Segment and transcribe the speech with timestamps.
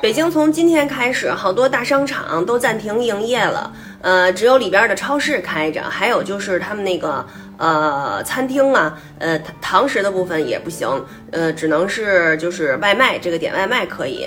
[0.00, 7.24] 北京从今天开始，好多大商场都暂停营业了，呃，只有里边的超市开着，还有就是他们那个
[7.58, 10.88] 呃餐厅啊，呃堂食的部分也不行，
[11.30, 14.26] 呃，只能是就是外卖，这个点外卖可以。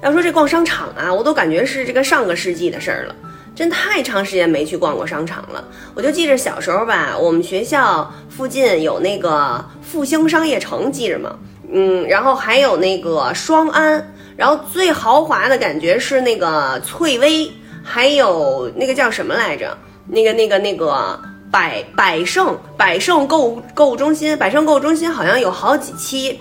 [0.00, 3.14] 要说这逛商场啊，我都感觉是这个上个世纪的事儿了，
[3.54, 5.64] 真太长时间没去逛过商场了。
[5.94, 11.36] 我就记着小时候吧，我们学校附近有那个复兴商业城，记着吗？
[11.72, 14.12] 嗯，然后还有那个双安。
[14.36, 17.50] 然后最豪华的感觉是那个翠微，
[17.82, 19.74] 还有那个叫什么来着？
[20.06, 21.18] 那个那个那个
[21.50, 26.38] 百百盛百盛购物购物中心，百盛购物中心好像有好几期，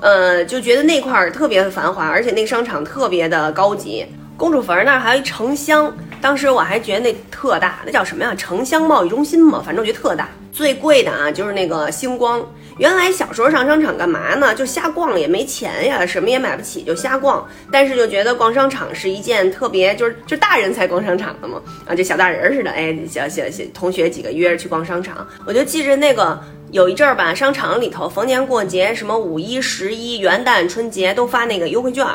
[0.00, 4.06] 呃，就觉得那块儿特别的繁华，而且那个商场特别的高级。
[4.36, 8.32] 公主坟那儿还有一城乡，当时我还觉得那特大，那叫什么呀？
[8.36, 10.28] 城乡贸易中心嘛，反正我觉得特大。
[10.52, 12.40] 最贵的啊，就是那个星光。
[12.78, 14.54] 原来小时候上商场干嘛呢？
[14.54, 17.46] 就瞎逛，也没钱呀，什么也买不起，就瞎逛。
[17.70, 22.70] 但是就觉得逛商场是一件特别，就是就大人才逛商场的嘛，啊，就小大人似的。
[22.70, 32.06] 哎，小小小同学几个约着去逛商场，我就记着那个有一阵儿吧，商场里头逢年过节，什么五一、十一、元旦、春节都发那个优惠券。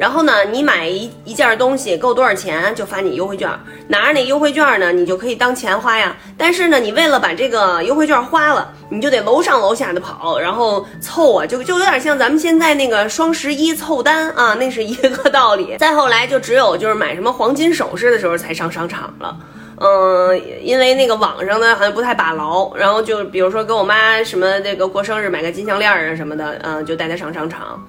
[0.00, 3.50] 然后呢，你买一一件东西够多少钱，就发你优惠券。
[3.86, 6.16] 拿着那优惠券呢，你就可以当钱花呀。
[6.38, 15.76] 但是呢，你为了把这个优惠券花了，你就得楼上楼下的跑，然后凑啊，就 就有点像咱们现在那个双十一凑单啊，那是一个道理。
[15.78, 19.36] 再后来就只有就是买什么黄金首饰的时候才上商场了。
[19.82, 27.86] 嗯，因为那个网上呢好像不太把牢，然后就比如说给我妈什么那个过生日买个金项链啊什么的，嗯，就带她上商场。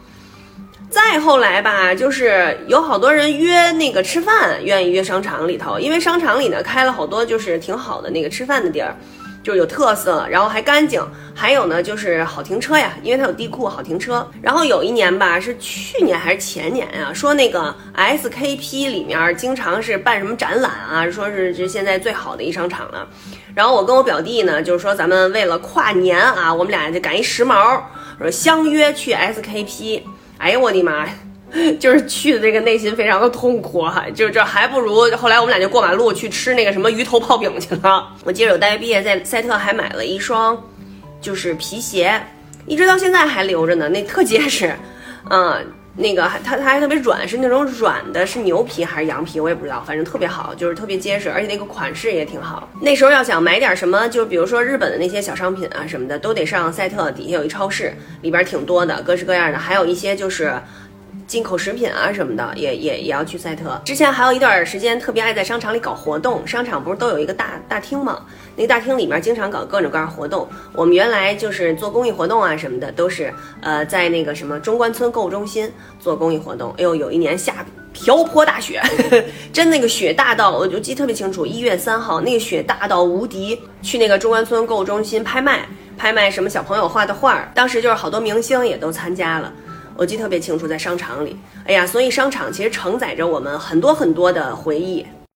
[0.91, 8.93] 再后来吧，就是有好多人约那个吃饭，愿意约商场里头，因为商场里呢开了好多就是挺好的那个吃饭的地儿，
[9.41, 11.01] 就是有特色，然后还干净，
[11.33, 14.29] 还有呢就是好停车呀，因为它有地库，好停车。
[14.41, 23.07] 然后有一年吧，是去年还是前年呀， 说那个 SKP 里面经常是办什么展览啊，说是这现在最好的一商场了。
[23.55, 27.79] 然后我跟我表弟呢，就是说咱们为了跨年啊，我们俩就赶一时髦，
[28.19, 30.01] 说相约去 SKP。
[30.41, 31.13] 哎呀，我的妈呀！
[31.79, 38.07] 就是去的这个内心非常的痛苦哈，就这还不如后来我们俩就过马路去吃那个什么鱼头泡饼去了。
[38.23, 40.57] 我记得我大学毕业在赛特还买了一双，
[41.19, 42.21] 就是皮鞋，
[42.65, 44.73] 一直到现在还留着呢，那特结实，
[45.29, 45.73] 嗯。
[45.97, 52.69] 那个还它它还特别软，是那种软的，是牛皮还是羊皮，我也不知道，反正特别好，就是特别结实，而且那个款式也挺好。
[52.81, 60.53] 那时候要想买点什么，就比如说日本的那些小商品啊什么的，都得上赛特底下有一超市，里边挺多的，各式各样的，还有一些就是。
[61.31, 63.81] 进口食品啊什么的，也也也要去赛特。
[63.85, 68.25] 之前还有一段时间特别爱在商场里搞活动，商场不是都有一个大大厅吗？
[68.57, 70.45] 那个大厅里面经常搞各种各样活动。
[70.73, 75.71] 我们原来就是做公益活动啊什么的，都是呃在那个什么中关村购物中心
[76.01, 76.71] 做公益活动。
[76.71, 78.81] 哎呦，有一年下瓢泼大雪，
[79.53, 83.57] 真那个雪大到，我就记特别清楚，一月三号那个雪大到无敌。
[83.81, 85.65] 去那个中关村购物中心拍卖，
[85.97, 89.49] 拍卖什么小朋友画的画，当时就是好多明星也都参加了。
[89.95, 91.35] 我记得特别清楚，在商场里，
[91.65, 95.05] 哎呀，所以商场其实承载着我们很多很多的回忆。